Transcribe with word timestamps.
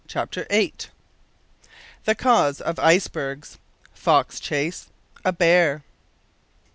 CHAPTER 0.07 0.47
EIGHT. 0.49 0.89
THE 2.05 2.15
CAUSE 2.15 2.59
OF 2.59 2.79
ICE 2.79 3.07
BERGS 3.07 3.59
FOX 3.93 4.39
CHASE 4.39 4.87
A 5.23 5.31
BEAR. 5.31 5.83